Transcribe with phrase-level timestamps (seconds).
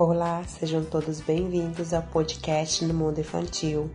[0.00, 3.90] Olá, sejam todos bem-vindos ao podcast no Mundo Infantil.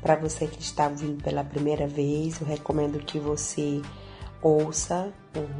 [0.00, 3.82] Para você que está ouvindo pela primeira vez, eu recomendo que você
[4.40, 5.12] ouça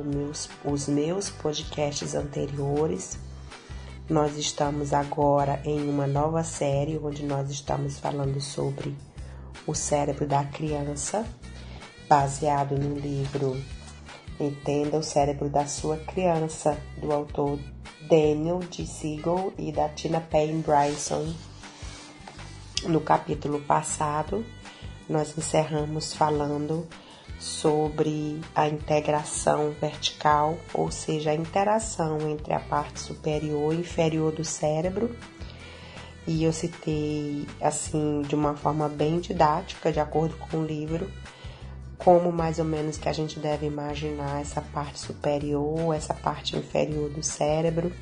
[0.05, 3.19] meus, os meus podcasts anteriores.
[4.09, 8.97] Nós estamos agora em uma nova série onde nós estamos falando sobre
[9.67, 11.27] o cérebro da criança,
[12.09, 13.61] baseado no livro
[14.39, 17.59] Entenda o cérebro da sua criança, do autor
[18.09, 18.87] Daniel D.
[18.87, 21.35] Siegel e da Tina Payne Bryson.
[22.85, 24.47] No capítulo passado,
[25.09, 26.87] nós encerramos falando
[27.39, 34.45] sobre a integração vertical, ou seja, a interação entre a parte superior e inferior do
[34.45, 35.17] cérebro.
[36.29, 41.11] E eu citei assim de uma forma bem didática, de acordo com o livro,
[42.07, 47.11] como mais ou menos que a gente deve imaginar essa parte superior, essa parte inferior
[47.11, 47.93] do cérebro.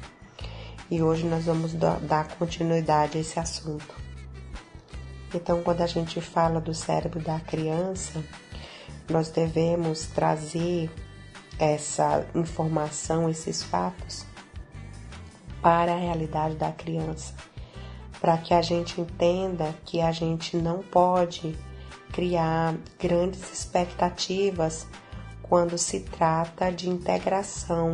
[0.91, 3.95] E hoje nós vamos dar continuidade a esse assunto.
[5.35, 8.23] Então, quando a gente fala do cérebro da criança,
[9.09, 10.91] nós devemos trazer
[11.59, 14.27] essa informação, esses fatos
[15.63, 17.33] para a realidade da criança,
[18.21, 21.57] para que a gente entenda que a gente não pode
[22.15, 24.87] criar grandes expectativas
[25.43, 27.93] quando se trata de integração,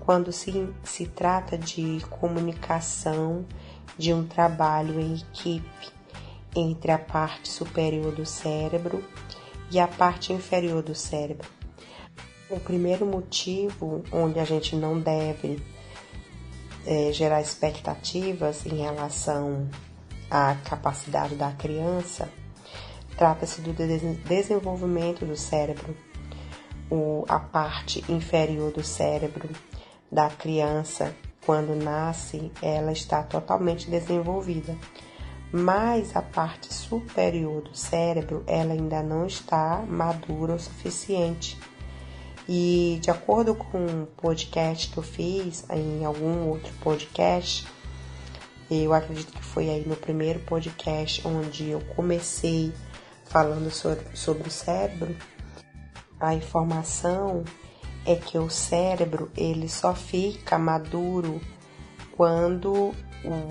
[0.00, 3.46] quando se, se trata de comunicação,
[3.96, 5.88] de um trabalho em equipe
[6.56, 9.04] entre a parte superior do cérebro
[9.70, 11.48] e a parte inferior do cérebro.
[12.50, 15.62] O primeiro motivo onde a gente não deve
[16.84, 19.68] é, gerar expectativas em relação
[20.28, 22.28] à capacidade da criança
[23.16, 23.72] Trata-se do
[24.26, 25.96] desenvolvimento do cérebro.
[27.28, 29.48] A parte inferior do cérebro
[30.10, 34.76] da criança, quando nasce, ela está totalmente desenvolvida.
[35.52, 41.56] Mas a parte superior do cérebro, ela ainda não está madura o suficiente.
[42.48, 47.66] E de acordo com um podcast que eu fiz, em algum outro podcast,
[48.70, 52.72] eu acredito que foi aí no primeiro podcast onde eu comecei
[53.34, 55.16] falando sobre o cérebro,
[56.20, 57.42] a informação
[58.06, 61.40] é que o cérebro ele só fica maduro
[62.16, 62.94] quando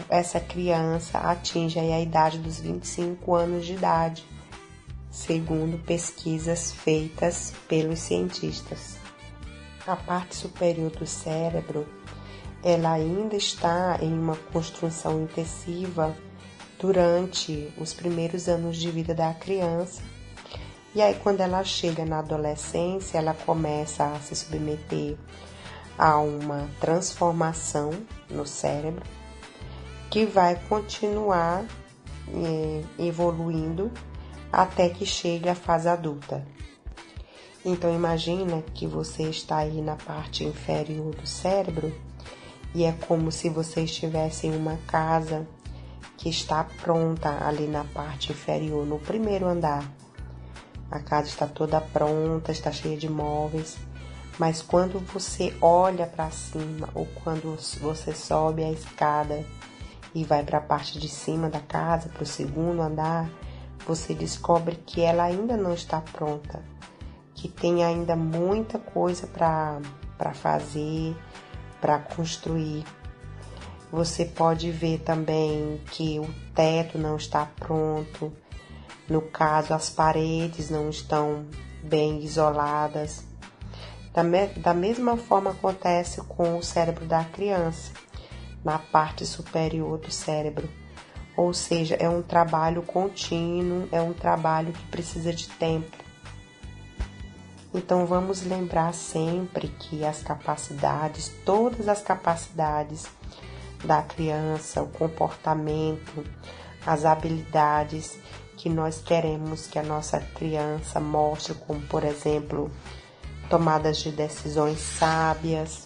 [0.08, 4.26] essa criança atinge a idade dos 25 anos de idade,
[5.12, 8.98] segundo pesquisas feitas pelos cientistas.
[9.86, 11.86] A parte superior do cérebro,
[12.64, 16.16] ela ainda está em uma construção intensiva
[16.84, 20.02] durante os primeiros anos de vida da criança.
[20.94, 25.16] E aí, quando ela chega na adolescência, ela começa a se submeter
[25.98, 27.92] a uma transformação
[28.30, 29.02] no cérebro
[30.12, 31.64] que vai continuar
[32.28, 33.90] é, evoluindo
[34.52, 36.46] até que chegue à fase adulta.
[37.64, 41.96] Então imagina que você está aí na parte inferior do cérebro
[42.76, 45.48] e é como se você estivesse em uma casa
[46.18, 49.84] que está pronta ali na parte inferior, no primeiro andar.
[50.90, 53.78] A casa está toda pronta, está cheia de móveis,
[54.38, 59.46] mas quando você olha para cima ou quando você sobe a escada
[60.13, 63.29] e vai para a parte de cima da casa, para o segundo andar,
[63.85, 66.63] você descobre que ela ainda não está pronta,
[67.34, 71.16] que tem ainda muita coisa para fazer,
[71.81, 72.85] para construir.
[73.94, 78.34] Você pode ver também que o teto não está pronto.
[79.08, 81.46] No caso, as paredes não estão
[81.84, 83.24] bem isoladas.
[84.12, 87.92] Da, me da mesma forma acontece com o cérebro da criança,
[88.66, 90.68] na parte superior do cérebro.
[91.38, 95.96] Ou seja, é um trabalho contínuo, é um trabalho que precisa de tempo.
[97.72, 103.08] Então vamos lembrar sempre que as capacidades, todas as capacidades
[103.84, 106.24] da criança, o comportamento,
[106.85, 108.18] as habilidades
[108.58, 112.72] que nós queremos que a nossa criança mostre, como por exemplo,
[113.50, 115.85] tomadas de decisões sábias,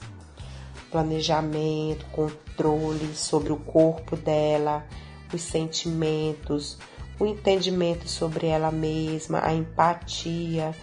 [0.91, 4.85] planejamento, controle sobre o corpo dela,
[5.33, 6.77] os sentimentos,
[7.19, 10.75] o entendimento sobre ela mesma, a empatia,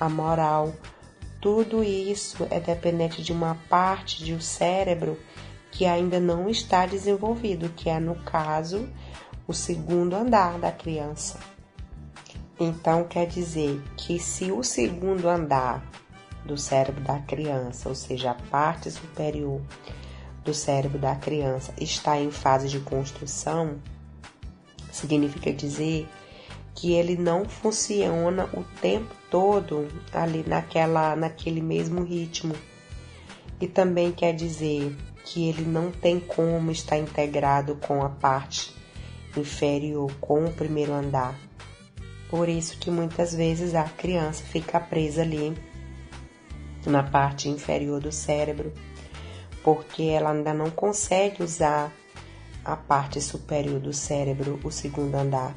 [0.00, 0.72] a moral.
[1.40, 5.18] Tudo isso é dependente de uma parte do cérebro
[5.72, 8.86] que ainda não está desenvolvido, que é, no caso,
[9.48, 11.40] o segundo andar da criança.
[12.60, 15.82] Então, quer dizer que se o segundo andar
[16.44, 19.60] do cérebro da criança, ou seja, a parte superior,
[20.44, 23.80] do cérebro da criança está em fase de construção,
[24.90, 26.06] significa dizer
[26.74, 32.54] que ele não funciona o tempo todo ali naquela, naquele mesmo ritmo.
[33.60, 38.74] E também quer dizer que ele não tem como estar integrado com a parte
[39.36, 41.38] inferior, com o primeiro andar.
[42.28, 45.56] Por isso que muitas vezes a criança fica presa ali
[46.86, 48.72] na parte inferior do cérebro,
[49.62, 51.92] porque ela ainda não consegue usar
[52.64, 55.54] a parte superior do cérebro, o segundo andar.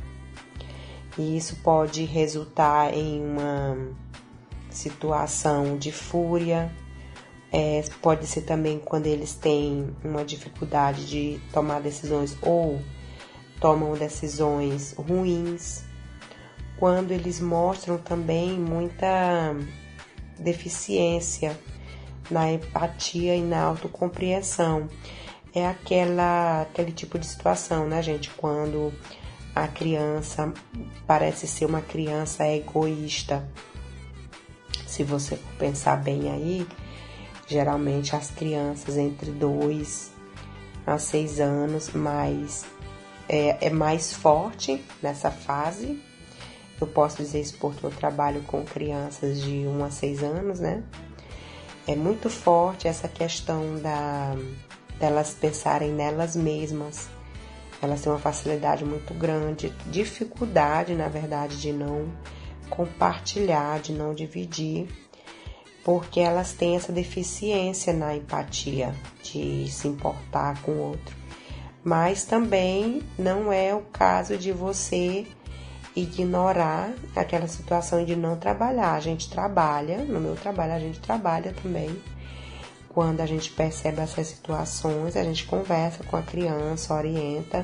[1.17, 3.77] E isso pode resultar em uma
[4.69, 6.71] situação de fúria,
[7.51, 12.81] é, pode ser também quando eles têm uma dificuldade de tomar decisões ou
[13.59, 15.83] tomam decisões ruins,
[16.77, 19.55] quando eles mostram também muita
[20.37, 21.57] deficiência
[22.29, 24.89] na empatia e na autocompreensão.
[25.53, 28.29] É aquela, aquele tipo de situação, né, gente?
[28.31, 28.91] Quando
[29.55, 30.53] a criança
[31.07, 33.47] parece ser uma criança egoísta.
[34.85, 36.67] Se você pensar bem aí,
[37.47, 40.11] geralmente as crianças entre 2
[40.85, 42.65] a 6 anos mais
[43.27, 46.01] é, é mais forte nessa fase.
[46.79, 50.83] Eu posso dizer isso porque eu trabalho com crianças de 1 a 6 anos, né?
[51.87, 54.35] É muito forte essa questão da
[54.99, 57.07] delas pensarem nelas mesmas.
[57.81, 62.11] Elas têm uma facilidade muito grande, dificuldade, na verdade, de não
[62.69, 64.87] compartilhar, de não dividir,
[65.85, 68.93] porque elas têm essa deficiência na empatia,
[69.23, 71.25] de se importar com o outro
[71.85, 75.27] mas também não é o caso de você
[75.95, 78.95] ignorar aquela situação de não trabalhar.
[78.95, 81.95] A gente trabalha, no meu trabalho a gente trabalha também.
[82.89, 87.63] Quando a gente percebe essas situações, a gente conversa com a criança, orienta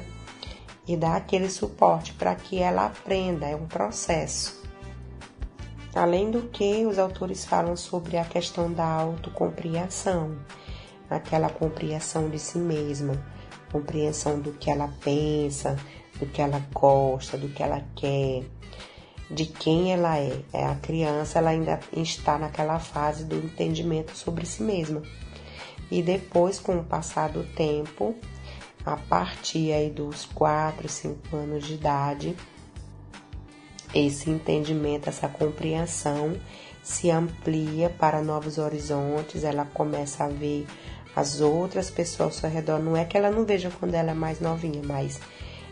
[0.87, 4.60] e dá aquele suporte para que ela aprenda, é um processo.
[5.93, 10.37] Além do que, os autores falam sobre a questão da autocompreensão,
[11.09, 13.21] aquela compreensão de si mesma
[13.71, 15.77] compreensão do que ela pensa,
[16.19, 18.43] do que ela gosta, do que ela quer,
[19.29, 20.41] de quem ela é.
[20.51, 25.01] é a criança ela ainda está naquela fase do entendimento sobre si mesma.
[25.89, 28.15] E depois, com o passar do tempo,
[28.85, 32.35] a partir aí dos 4, 5 anos de idade,
[33.93, 36.35] esse entendimento, essa compreensão
[36.83, 40.65] se amplia para novos horizontes, ela começa a ver
[41.15, 42.79] as outras pessoas ao seu redor.
[42.79, 45.19] Não é que ela não veja quando ela é mais novinha, mas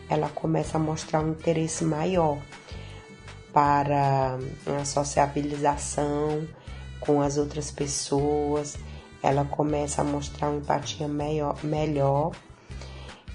[0.08, 2.38] ela começa a mostrar um interesse maior
[3.52, 4.38] para
[4.80, 6.46] a sociabilização
[7.00, 8.76] com as outras pessoas.
[9.22, 12.32] Ela começa a mostrar uma empatia melhor, melhor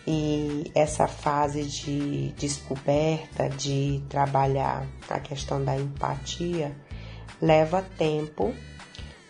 [0.08, 6.76] e essa fase de descoberta, de trabalhar a questão da empatia,
[7.42, 8.54] leva tempo.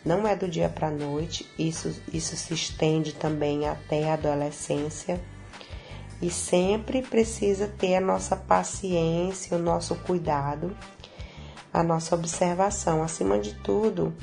[0.04, 5.20] Não é do dia para a noite, isso, isso se estende também até a adolescência.
[6.22, 10.76] E sempre precisa ter a nossa paciência, o nosso cuidado,
[11.74, 13.02] a nossa observação.
[13.02, 14.14] Acima de tudo,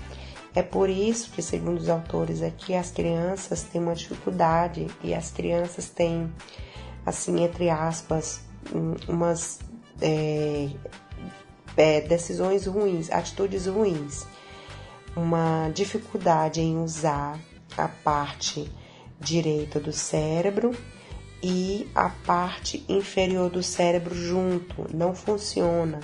[0.55, 5.31] é por isso que, segundo os autores aqui, as crianças têm uma dificuldade e as
[5.31, 6.33] crianças têm,
[7.07, 8.43] assim, entre aspas,
[9.09, 9.61] umas
[10.01, 10.69] é,
[11.77, 14.27] é, decisões ruins, atitudes ruins
[15.17, 17.39] uma dificuldade em usar
[17.77, 18.71] a parte
[19.21, 20.75] direita do cérebro
[21.43, 26.01] e a parte inferior do cérebro junto, não funciona.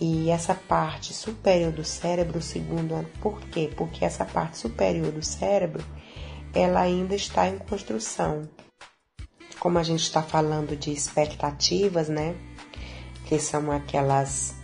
[0.00, 3.70] E essa parte superior do cérebro, segundo, por quê?
[3.76, 5.84] Porque essa parte superior do cérebro,
[6.54, 8.48] ela ainda está em construção.
[9.58, 12.34] Como a gente está falando de expectativas, né?
[13.26, 14.54] Que são aquelas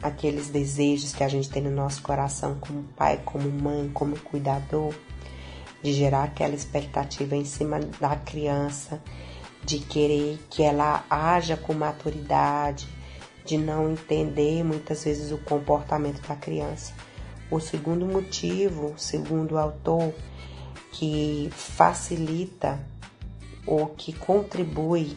[0.00, 4.94] aqueles desejos que a gente tem no nosso coração como pai, como mãe, como cuidador,
[5.82, 9.02] de gerar aquela expectativa em cima da criança,
[9.64, 12.86] de querer que ela haja com maturidade,
[13.48, 16.92] de não entender muitas vezes o comportamento da criança.
[17.50, 20.12] O segundo motivo, segundo o autor,
[20.92, 22.78] que facilita
[23.66, 25.16] ou que contribui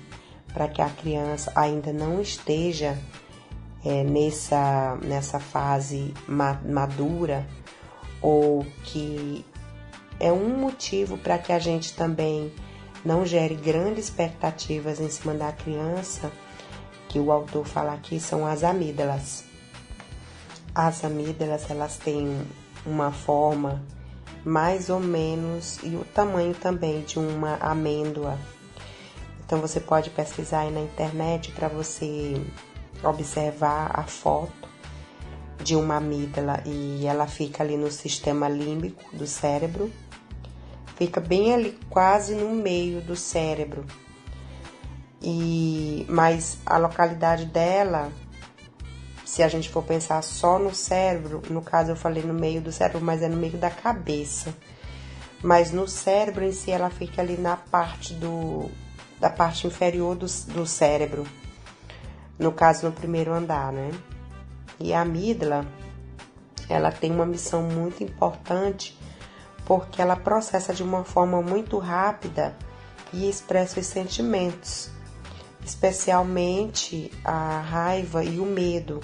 [0.53, 2.97] para que a criança ainda não esteja
[3.83, 6.13] é, nessa, nessa fase
[6.65, 7.45] madura
[8.21, 9.45] ou que
[10.21, 12.53] é um motivo para que a gente também
[13.03, 16.31] não gere grandes expectativas em cima da criança,
[17.11, 19.43] que o autor fala aqui são as amígdalas.
[20.73, 22.41] As amígdalas, elas têm
[22.85, 23.83] uma forma
[24.45, 28.39] mais ou menos e o tamanho também de uma amêndoa.
[29.45, 32.41] Então você pode pesquisar aí na internet para você
[33.03, 34.69] observar a foto
[35.61, 39.91] de uma amígdala e ela fica ali no sistema límbico do cérebro.
[40.95, 43.85] Fica bem ali quase no meio do cérebro.
[45.21, 48.11] E mas a localidade dela
[49.31, 52.69] se a gente for pensar só no cérebro, no caso eu falei no meio do
[52.69, 54.53] cérebro, mas é no meio da cabeça.
[55.41, 58.69] Mas no cérebro em si ela fica ali na parte do
[59.21, 61.25] da parte inferior do, do cérebro.
[62.37, 63.91] No caso no primeiro andar, né?
[64.77, 65.65] E a amígdala,
[66.67, 68.99] ela tem uma missão muito importante
[69.65, 72.53] porque ela processa de uma forma muito rápida
[73.13, 74.91] e expressa os sentimentos,
[75.65, 79.01] especialmente a raiva e o medo.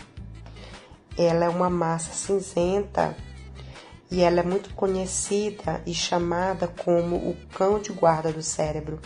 [1.18, 3.16] Ela é uma massa cinzenta
[4.10, 9.00] e ela é muito conhecida e chamada como o cão de guarda do cérebro,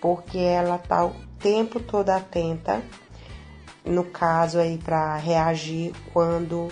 [0.00, 2.82] porque ela está o tempo todo atenta,
[3.84, 6.68] no caso aí para reagir quando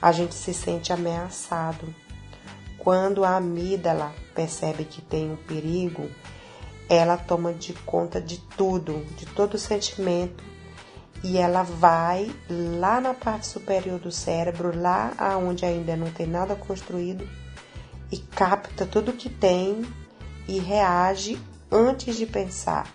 [0.00, 1.94] a gente se sente ameaçado.
[2.78, 6.10] Quando a amígdala percebe que tem um perigo,
[6.88, 10.44] ela toma de conta de tudo, de todo o sentimento
[11.24, 16.54] e ela vai lá na parte superior do cérebro, lá aonde ainda não tem nada
[16.54, 17.26] construído,
[18.12, 19.82] e capta tudo que tem
[20.46, 21.40] e reage
[21.72, 22.92] antes de pensar.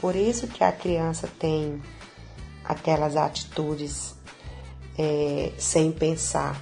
[0.00, 1.80] Por isso que a criança tem
[2.64, 4.16] aquelas atitudes
[4.98, 6.60] é, sem pensar.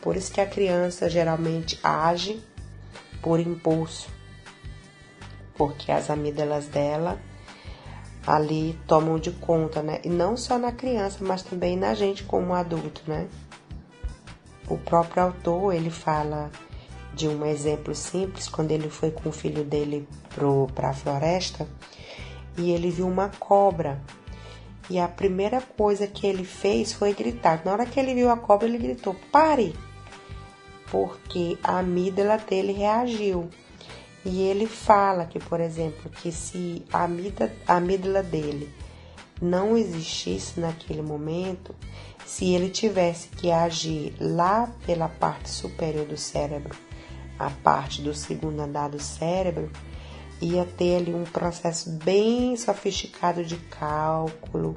[0.00, 2.42] Por isso que a criança geralmente age
[3.22, 4.08] por impulso,
[5.56, 7.20] porque as amígdalas dela
[8.26, 10.00] ali tomam de conta, né?
[10.04, 13.28] E não só na criança, mas também na gente como adulto, né?
[14.68, 16.50] O próprio autor, ele fala
[17.14, 20.08] de um exemplo simples, quando ele foi com o filho dele
[20.74, 21.68] para a floresta
[22.56, 24.00] e ele viu uma cobra.
[24.88, 27.62] E a primeira coisa que ele fez foi gritar.
[27.64, 29.74] Na hora que ele viu a cobra, ele gritou: "Pare!"
[30.90, 33.48] Porque a amígdala dele reagiu.
[34.24, 38.72] E ele fala que, por exemplo, que se a amígdala, a dele
[39.40, 41.74] não existisse naquele momento,
[42.24, 46.76] se ele tivesse que agir lá pela parte superior do cérebro,
[47.38, 49.70] a parte do segundo andar do cérebro,
[50.40, 54.76] ia ter ali um processo bem sofisticado de cálculo,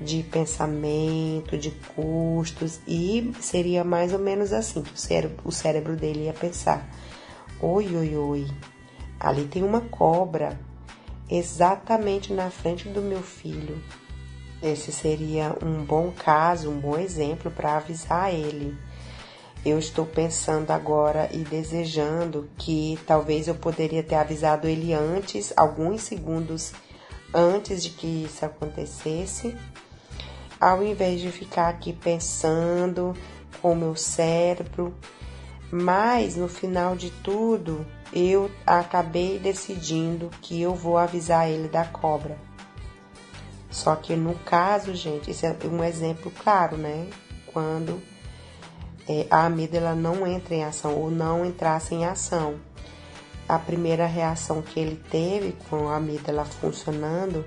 [0.00, 5.96] de pensamento, de custos, e seria mais ou menos assim que o cérebro, o cérebro
[5.96, 6.86] dele ia pensar.
[7.58, 8.46] Oi, oi, oi.
[9.18, 10.60] Ali tem uma cobra
[11.30, 13.82] exatamente na frente do meu filho.
[14.62, 18.76] Esse seria um bom caso, um bom exemplo para avisar ele.
[19.64, 26.02] Eu estou pensando agora e desejando que talvez eu poderia ter avisado ele antes, alguns
[26.02, 26.74] segundos
[27.32, 29.56] antes de que isso acontecesse,
[30.60, 33.16] ao invés de ficar aqui pensando
[33.62, 34.94] com o meu cérebro
[35.70, 42.38] mas no final de tudo, eu acabei decidindo que eu vou avisar ele da cobra.
[43.70, 47.08] Só que no caso, gente, isso é um exemplo claro, né?
[47.52, 48.00] Quando
[49.08, 52.56] é, a amígdala não entra em ação ou não entrasse em ação.
[53.48, 57.44] A primeira reação que ele teve com a amígdala funcionando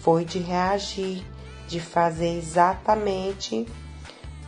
[0.00, 1.22] foi de reagir,
[1.68, 3.66] de fazer exatamente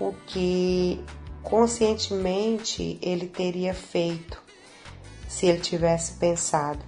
[0.00, 1.04] o que
[1.42, 4.40] conscientemente ele teria feito
[5.28, 6.80] se ele tivesse pensado.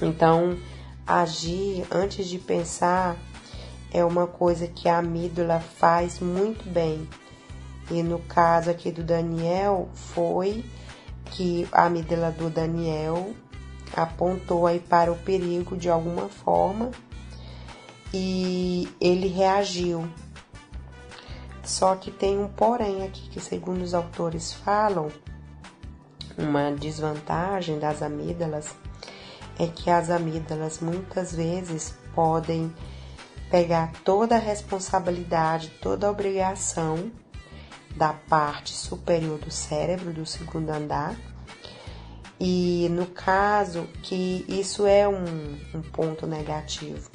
[0.00, 0.58] Então,
[1.06, 3.16] agir antes de pensar
[3.92, 7.08] é uma coisa que a amígdala faz muito bem.
[7.90, 10.64] E no caso aqui do Daniel, foi
[11.26, 13.34] que a amígdala do Daniel
[13.94, 16.90] apontou aí para o perigo de alguma forma
[18.12, 20.08] e ele reagiu.
[21.64, 25.08] Só que tem um porém aqui que, segundo os autores falam,
[26.36, 28.74] uma desvantagem das amígdalas
[29.58, 32.72] é que as amígdalas muitas vezes podem
[33.50, 37.12] pegar toda a responsabilidade, toda a obrigação
[37.94, 41.14] da parte superior do cérebro, do segundo andar.
[42.40, 47.10] E no caso que isso é um, um ponto negativo,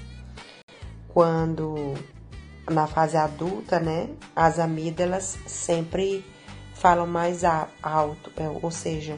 [1.07, 1.95] quando
[2.69, 6.25] na fase adulta, né, as amígdalas sempre
[6.73, 7.43] falam mais
[7.81, 9.17] alto, é, ou seja,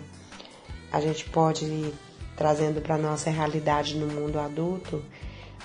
[0.91, 1.93] a gente pode ir
[2.35, 5.03] trazendo para nossa realidade no mundo adulto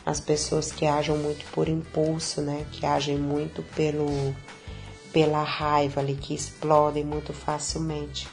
[0.05, 4.35] as pessoas que agem muito por impulso, né, que agem muito pelo
[5.13, 8.27] pela raiva ali, que explodem muito facilmente.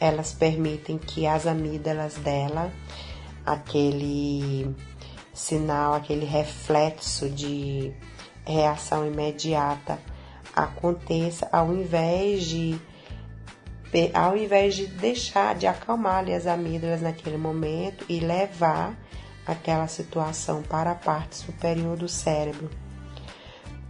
[0.00, 2.72] elas permitem que as amígdalas dela,
[3.46, 4.74] aquele
[5.32, 7.92] sinal, aquele reflexo de
[8.44, 9.98] reação imediata
[10.54, 12.80] aconteça ao invés de
[14.14, 18.96] ao invés de deixar de acalmar as amígdalas naquele momento e levar
[19.46, 22.70] aquela situação para a parte superior do cérebro.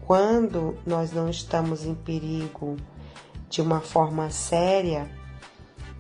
[0.01, 2.77] Quando nós não estamos em perigo
[3.49, 5.09] de uma forma séria,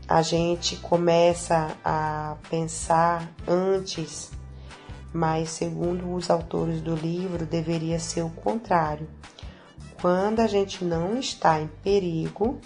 [0.08, 4.32] a gente começa a pensar antes,
[5.12, 9.08] mas segundo os autores do livro, deveria ser o contrário.
[10.00, 12.58] Quando a gente não está em perigo,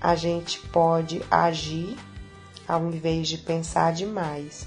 [0.00, 1.96] a gente pode agir
[2.66, 4.66] ao invés de pensar demais.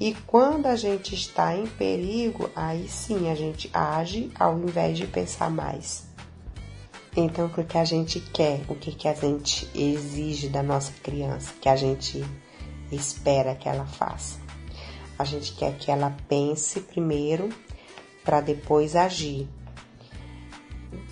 [0.00, 5.06] E quando a gente está em perigo, aí sim a gente age ao invés de
[5.06, 6.10] pensar mais.
[7.14, 11.68] Então, o que a gente quer, o que a gente exige da nossa criança, que
[11.68, 12.24] a gente
[12.90, 14.41] espera que ela faça?
[15.22, 17.48] A gente quer que ela pense primeiro
[18.24, 19.48] para depois agir.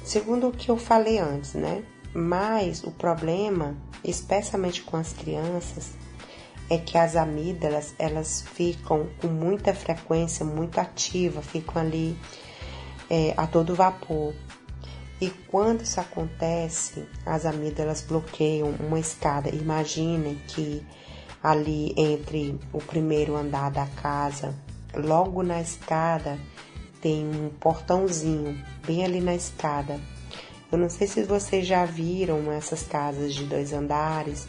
[0.03, 1.85] Segundo o que eu falei antes, né?
[2.13, 5.93] Mas o problema, especialmente com as crianças,
[6.69, 12.19] é que as amígdalas elas ficam com muita frequência, muito ativa, ficam ali
[13.09, 14.35] é, a todo vapor.
[15.21, 19.51] E quando isso acontece, as amígdalas bloqueiam uma escada.
[19.51, 20.85] Imaginem que
[21.43, 24.55] ali entre o primeiro andar da casa,
[24.95, 26.39] logo na escada,
[27.01, 29.99] tem um portãozinho, bem ali na escada.
[30.71, 34.47] Eu não sei se vocês já viram essas casas de dois andares,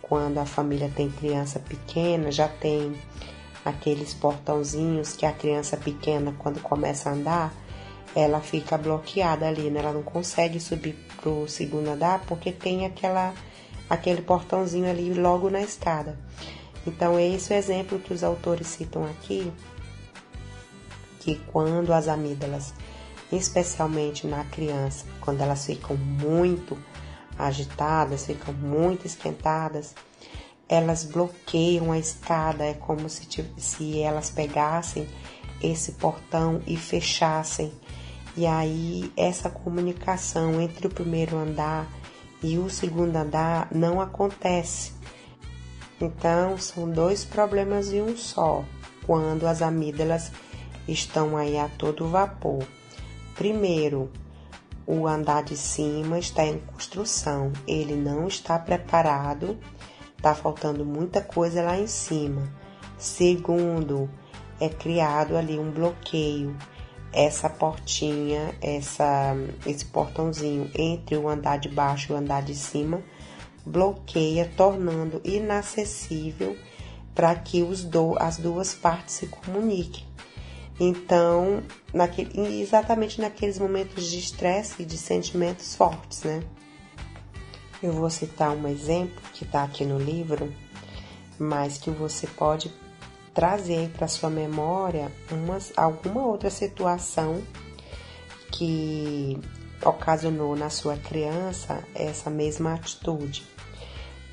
[0.00, 2.94] quando a família tem criança pequena, já tem
[3.64, 7.54] aqueles portãozinhos que a criança pequena, quando começa a andar,
[8.14, 9.80] ela fica bloqueada ali, né?
[9.80, 13.34] Ela não consegue subir pro segundo andar porque tem aquela
[13.90, 16.16] aquele portãozinho ali logo na escada.
[16.86, 19.52] Então, é esse o exemplo que os autores citam aqui,
[21.18, 22.72] que quando as amígdalas
[23.32, 26.76] especialmente na criança, quando elas ficam muito
[27.38, 29.94] agitadas, ficam muito esquentadas,
[30.68, 35.06] elas bloqueiam a escada, é como se, se elas pegassem
[35.62, 37.72] esse portão e fechassem.
[38.36, 41.88] E aí essa comunicação entre o primeiro andar
[42.42, 44.92] e o segundo andar não acontece.
[46.00, 48.64] Então são dois problemas em um só,
[49.06, 50.32] quando as amígdalas
[50.88, 52.64] estão aí a todo vapor.
[53.34, 54.10] Primeiro,
[54.86, 59.58] o andar de cima está em construção, ele não está preparado,
[60.16, 62.42] está faltando muita coisa lá em cima.
[62.98, 64.10] Segundo,
[64.58, 66.56] é criado ali um bloqueio,
[67.12, 69.34] essa portinha, essa,
[69.66, 73.02] esse portãozinho entre o andar de baixo e o andar de cima
[73.64, 76.56] bloqueia, tornando inacessível
[77.14, 80.04] para que os do, as duas partes se comuniquem.
[80.78, 86.42] Então, naquele, exatamente naqueles momentos de estresse e de sentimentos fortes, né?
[87.82, 90.52] Eu vou citar um exemplo que está aqui no livro,
[91.38, 92.70] mas que você pode
[93.40, 95.10] trazer para sua memória
[95.74, 97.42] alguma outra situação
[98.52, 99.38] que
[99.82, 103.42] ocasionou na sua criança essa mesma atitude.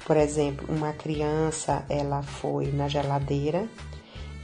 [0.05, 3.65] Por exemplo, uma criança ela foi na geladeira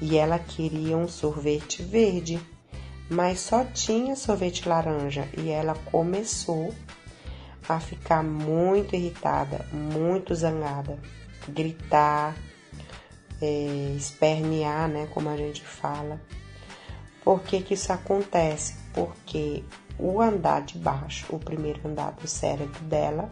[0.01, 2.39] e ela queria um sorvete verde,
[3.09, 6.73] mas só tinha sorvete laranja e ela começou
[7.67, 10.97] a ficar muito irritada, muito zangada,
[11.49, 12.33] gritar,
[13.43, 16.21] é, espernear, né, como a gente fala.
[17.23, 18.75] Por que, que isso acontece?
[18.93, 19.63] Porque
[19.99, 23.29] o andar de baixo, o primeiro andar do cérebro dela,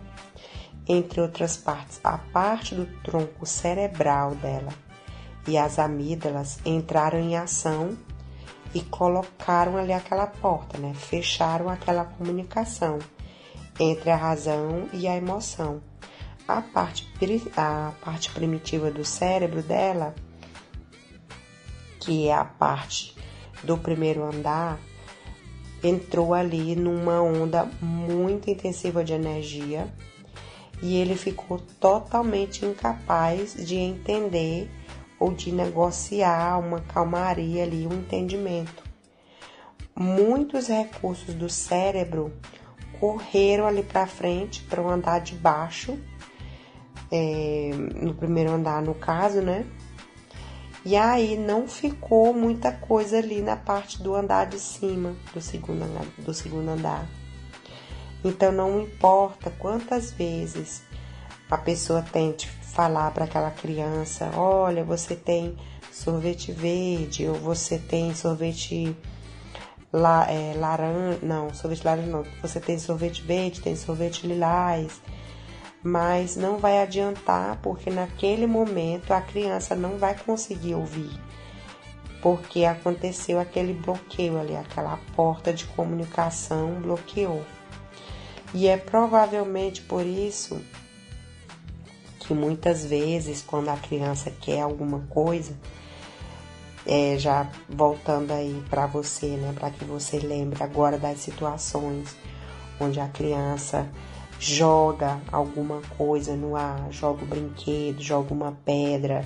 [0.88, 4.74] entre outras partes, a parte do tronco cerebral dela
[5.48, 7.98] e as amígdalas entraram em ação
[8.74, 10.94] e colocaram ali aquela porta, né?
[10.94, 13.00] Fecharam aquela comunicação
[13.80, 15.82] entre a razão e a emoção.
[16.54, 17.08] A parte,
[17.56, 20.14] a parte primitiva do cérebro dela,
[21.98, 23.16] que é a parte
[23.64, 24.78] do primeiro andar,
[25.82, 29.88] entrou ali numa onda muito intensiva de energia
[30.82, 34.70] e ele ficou totalmente incapaz de entender
[35.18, 38.84] ou de negociar uma calmaria ali, um entendimento.
[39.96, 42.34] Muitos recursos do cérebro
[43.00, 45.98] correram ali para frente para o andar de baixo,
[47.12, 47.72] é,
[48.02, 49.66] no primeiro andar, no caso, né?
[50.84, 55.84] E aí não ficou muita coisa ali na parte do andar de cima, do segundo
[55.84, 56.06] andar.
[56.18, 57.08] Do segundo andar.
[58.24, 60.84] Então não importa quantas vezes
[61.50, 65.56] a pessoa tente falar para aquela criança: olha, você tem
[65.92, 68.96] sorvete verde, ou você tem sorvete
[69.92, 75.02] la, é, laranja, não, sorvete laranja não, você tem sorvete verde, tem sorvete lilás,
[75.84, 81.12] mas não vai adiantar porque naquele momento a criança não vai conseguir ouvir,
[82.22, 87.44] porque aconteceu aquele bloqueio ali, aquela porta de comunicação bloqueou.
[88.54, 90.62] E é provavelmente por isso
[92.20, 95.58] que muitas vezes, quando a criança quer alguma coisa,
[96.86, 102.16] é, já voltando aí para você, né, para que você lembre agora das situações
[102.80, 103.88] onde a criança
[104.42, 109.24] joga alguma coisa no ar, joga o brinquedo, joga uma pedra,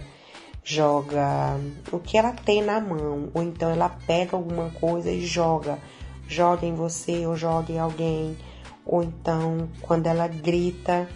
[0.62, 1.58] joga
[1.90, 5.80] o que ela tem na mão, ou então ela pega alguma coisa e joga,
[6.28, 8.38] joga em você ou joga em alguém,
[8.86, 11.08] ou então quando ela grita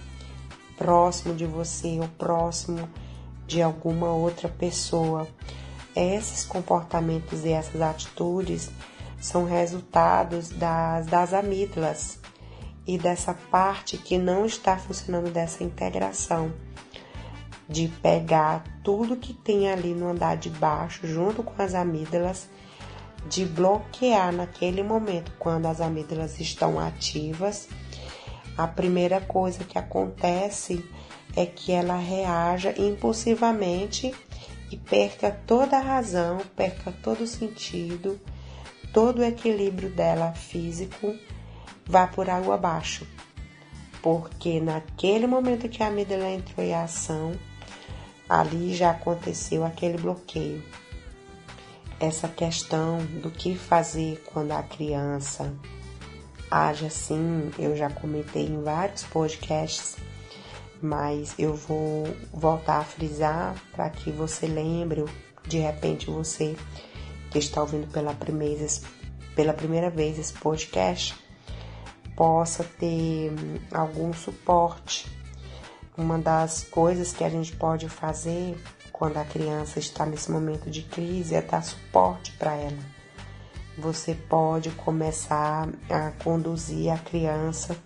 [0.78, 2.88] próximo de você ou próximo
[3.46, 5.28] de alguma outra pessoa.
[5.94, 8.72] Esses comportamentos e essas atitudes
[9.20, 12.19] são resultados das, das amígdalas
[12.90, 16.52] e dessa parte que não está funcionando dessa integração
[17.68, 22.50] de pegar tudo que tem ali no andar de baixo junto com as amígdalas,
[23.28, 27.68] de bloquear naquele momento quando as amígdalas estão ativas
[28.60, 30.84] a primeira coisa que acontece
[31.34, 34.14] é que ela reaja impulsivamente
[34.70, 38.20] e perca toda a razão, perca todo o sentido,
[38.92, 41.16] todo o equilíbrio dela físico
[41.90, 43.06] vá por água abaixo.
[44.04, 47.34] Porque naquele momento que a amígdala entrou em ação,
[48.30, 50.64] ali já aconteceu aquele bloqueio.
[52.00, 55.52] Essa questão do que fazer quando a criança
[56.50, 59.98] age assim, eu já comentei em vários podcasts,
[60.82, 65.04] mas eu vou voltar a frisar para que você lembre,
[65.46, 66.56] de repente você
[67.32, 68.66] que está ouvindo pela primeira,
[69.36, 71.16] pela primeira vez esse podcast,
[72.20, 73.32] possa ter
[73.72, 75.10] algum suporte.
[75.98, 80.82] Uma das coisas que a gente pode fazer quando a criança está nesse momento de
[80.82, 83.00] crise é dar suporte para ela
[83.80, 87.78] você pode começar a conduzir a criança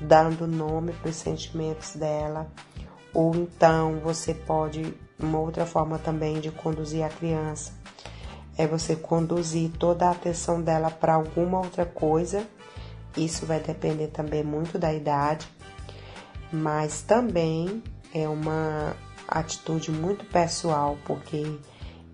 [0.00, 2.50] dando nome para os sentimentos dela,
[3.12, 7.72] ou então você pode, uma outra forma também de conduzir a criança
[8.56, 12.44] é você conduzir toda a atenção dela para alguma outra coisa.
[13.16, 15.48] Isso vai depender também muito da idade,
[16.52, 17.82] mas também
[18.14, 18.94] é uma
[19.28, 21.58] atitude muito pessoal, porque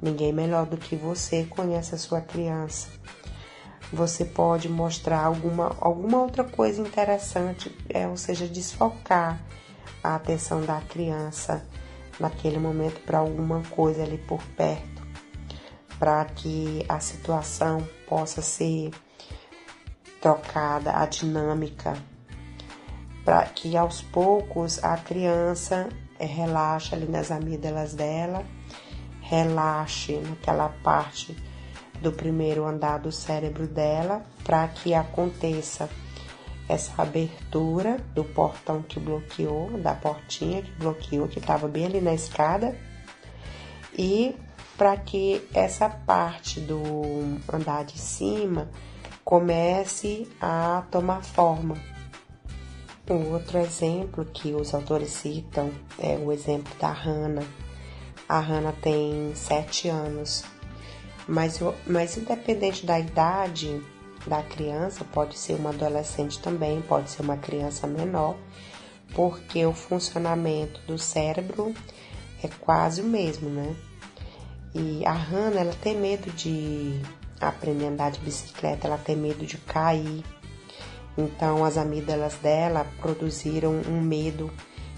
[0.05, 2.89] Ninguém melhor do que você conhece a sua criança.
[3.91, 9.43] Você pode mostrar alguma, alguma outra coisa interessante, é, ou seja, desfocar
[10.03, 11.67] a atenção da criança
[12.21, 15.03] naquele momento para alguma coisa ali por perto,
[15.99, 18.91] para que a situação possa ser
[20.25, 21.99] trocada, a dinâmica,
[23.27, 28.43] para que aos poucos a criança é, relaxe ali nas amígdalas dela
[29.21, 31.37] relaxe naquela parte
[32.01, 35.91] do primeiro andar do cérebro dela para que aconteça
[36.67, 42.15] essa abertura do portão que bloqueou, da portinha que bloqueou, que estava bem ali na
[42.15, 42.75] escada,
[43.93, 44.35] e
[44.79, 48.71] para que essa parte do andar de cima
[49.25, 51.77] comece a tomar forma.
[53.09, 57.47] Um outro exemplo que os autores citam é o exemplo da Hannah
[58.29, 60.45] a Hannah tem sete anos.
[61.27, 63.83] Mas, mas independente da idade
[64.27, 68.37] da criança, pode ser uma adolescente também, pode ser uma criança menor,
[69.15, 71.75] porque o funcionamento do cérebro
[72.43, 73.75] é quase o mesmo, né?
[74.75, 77.01] E a Hannah, ela tem medo de
[77.41, 80.25] aprender a andar de bicicleta, ela tem medo de cair.
[81.17, 84.51] Então, as amígdalas dela produziram um medo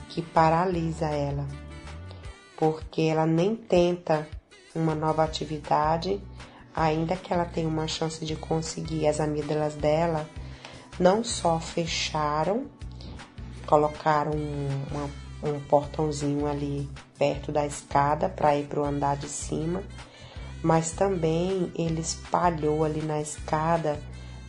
[0.09, 1.47] que paralisa ela
[2.57, 4.27] porque ela nem tenta
[4.75, 6.21] uma nova atividade,
[6.75, 10.29] ainda que ela tenha uma chance de conseguir as amígdalas dela,
[10.99, 12.67] não só fecharam,
[13.67, 19.83] colocaram uma, um portãozinho ali perto da escada para ir para o andar de cima,
[20.67, 24.01] mas também ele espalhou ali na escada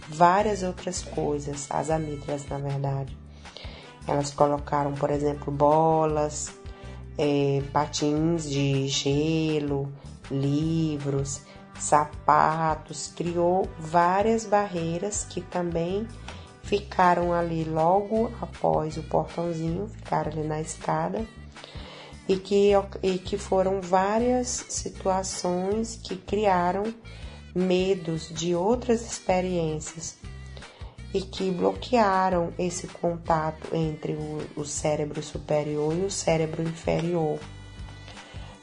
[0.10, 3.16] várias outras coisas, as amígdalas na verdade.
[4.08, 6.52] Elas colocaram, por exemplo, bolas,
[7.20, 9.94] é, patins de gelo,
[10.32, 11.42] livros,
[11.80, 16.08] sapatos, criou várias barreiras que também
[16.64, 21.24] ficaram ali logo após o portãozinho, ficaram ali na escada,
[22.28, 26.94] e que, e que foram várias situações que criaram
[27.56, 30.18] medos de outras experiências
[31.13, 37.40] e que bloquearam esse contato entre o, o cérebro superior e o cérebro inferior.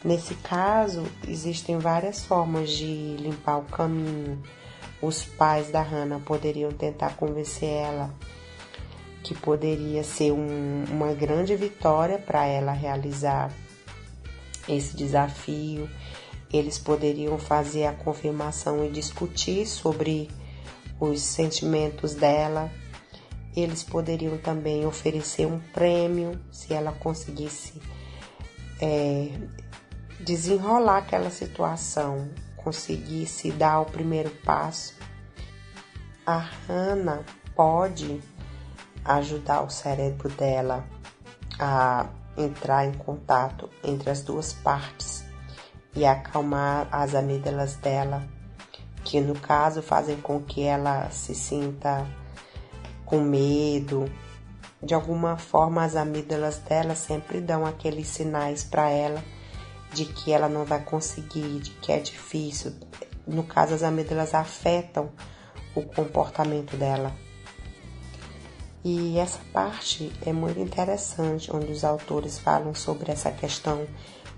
[0.04, 4.42] Nesse caso, existem várias formas de limpar o caminho.
[5.00, 8.14] Os pais da Hannah poderiam tentar convencer ela
[9.24, 13.50] que poderia ser um, uma grande vitória para ela realizar
[14.68, 15.88] esse desafio.
[16.52, 20.28] Eles poderiam fazer a confirmação e discutir sobre
[21.00, 22.70] os sentimentos dela.
[23.56, 27.80] Eles poderiam também oferecer um prêmio se ela conseguisse
[28.80, 29.30] é,
[30.20, 34.94] desenrolar aquela situação, conseguisse dar o primeiro passo.
[36.26, 38.20] A Hannah pode
[39.04, 40.84] ajudar o cérebro dela
[41.58, 45.24] a entrar em contato entre as duas partes
[45.94, 48.24] e acalmar as amígdalas dela,
[49.04, 52.06] que no caso fazem com que ela se sinta
[53.04, 54.10] com medo.
[54.82, 59.22] De alguma forma, as amígdalas dela sempre dão aqueles sinais para ela
[59.92, 62.72] de que ela não vai conseguir, de que é difícil.
[63.26, 65.10] No caso, as amígdalas afetam
[65.74, 67.12] o comportamento dela.
[68.84, 73.86] E essa parte é muito interessante, onde os autores falam sobre essa questão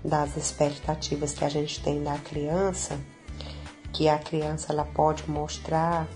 [0.01, 2.97] das expectativas que a gente tem da criança,
[3.91, 6.07] que a criança ela pode mostrar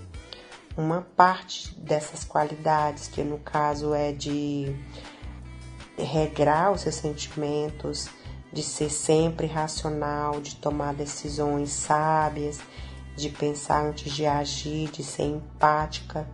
[0.78, 4.74] uma parte dessas qualidades, que no caso é de
[5.98, 8.08] regrar os seus sentimentos,
[8.54, 12.62] de ser sempre racional, de tomar decisões sábias,
[13.14, 16.26] de pensar antes de agir, de ser empática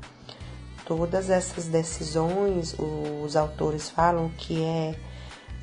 [0.87, 4.95] todas essas decisões, os autores falam que é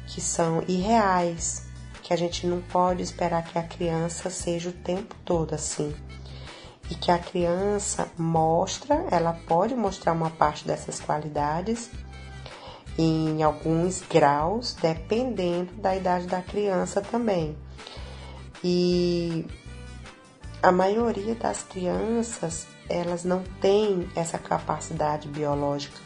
[0.06, 1.64] que são irreais,
[2.02, 5.94] que a gente não pode esperar que a criança seja o tempo todo assim.
[6.90, 11.90] E que a criança mostra, ela pode mostrar uma parte dessas qualidades
[12.98, 17.56] em alguns graus, dependendo da idade da criança também.
[18.62, 19.46] E
[20.62, 25.98] a maioria das crianças elas não têm essa capacidade biológica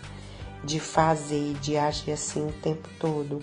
[0.65, 3.43] de fazer, de agir assim o tempo todo.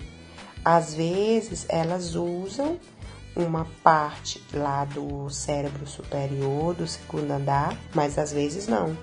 [0.63, 2.79] Às vezes elas usam
[3.35, 8.97] uma parte lá do cérebro superior, do segundo andar, mas às vezes não.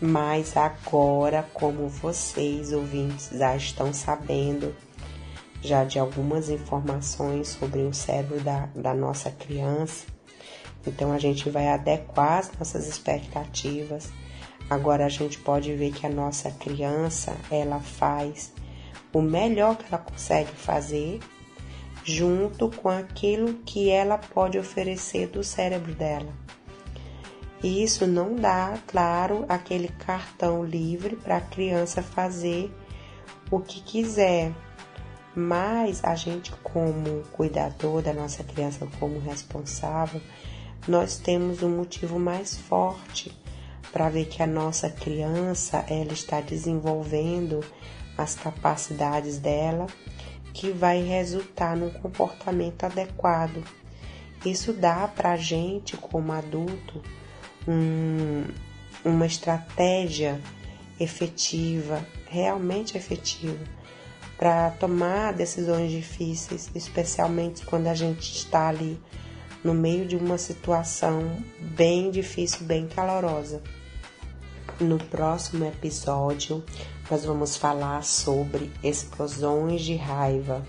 [0.00, 4.74] Mas agora, como vocês ouvintes já estão sabendo
[5.62, 10.04] já de algumas informações sobre o cérebro da, da nossa criança,
[10.86, 14.10] então a gente vai adequar as nossas expectativas.
[14.68, 18.52] Agora a gente pode ver que a nossa criança, ela faz
[19.12, 21.20] o melhor que ela consegue fazer
[22.04, 26.32] junto com aquilo que ela pode oferecer do cérebro dela.
[27.62, 32.70] E isso não dá, claro, aquele cartão livre para a criança fazer
[33.50, 34.52] o que quiser.
[35.34, 40.20] Mas a gente, como cuidador da nossa criança, como responsável,
[40.86, 43.32] nós temos um motivo mais forte
[43.92, 47.64] para ver que a nossa criança ela está desenvolvendo
[48.18, 49.86] as capacidades dela
[50.52, 53.64] que vai resultar num comportamento adequado.
[54.44, 57.02] Isso dá para a gente, como adulto,
[57.66, 58.44] um,
[59.04, 60.40] uma estratégia
[61.00, 63.64] efetiva, realmente efetiva,
[64.36, 69.00] para tomar decisões difíceis, especialmente quando a gente está ali
[69.64, 73.62] no meio de uma situação bem difícil, bem calorosa.
[74.78, 76.62] No próximo episódio,
[77.10, 80.62] nós vamos falar sobre explosões de raiva.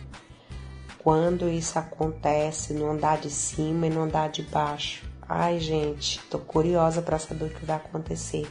[0.99, 5.03] Quando isso acontece no andar de cima e no andar de baixo.
[5.27, 8.47] Ai, gente, tô curiosa para saber o que vai acontecer.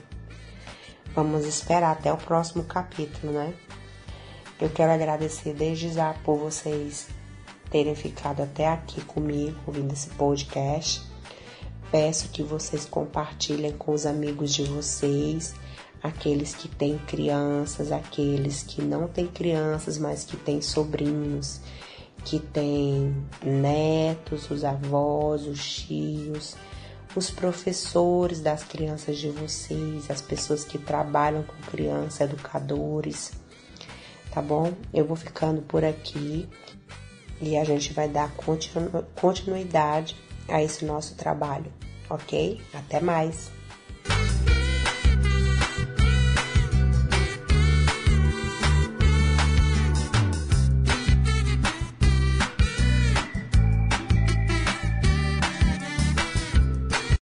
[1.14, 3.54] Vamos esperar até o próximo capítulo, né?
[4.60, 7.08] Eu quero agradecer desde já por vocês
[7.74, 11.02] terem ficado até aqui comigo ouvindo esse podcast.
[11.90, 15.56] Peço que vocês compartilhem com os amigos de vocês,
[16.00, 21.60] aqueles que têm crianças, aqueles que não têm crianças, mas que têm sobrinhos,
[22.24, 26.54] que têm netos, os avós, os tios,
[27.16, 33.32] os professores das crianças de vocês, as pessoas que trabalham com criança, educadores,
[34.30, 34.72] tá bom?
[34.92, 36.48] Eu vou ficando por aqui
[37.44, 40.16] e a gente vai dar continu continuidade
[40.48, 41.72] a esse nosso trabalho,
[42.08, 42.60] ok?
[42.72, 43.50] Até mais!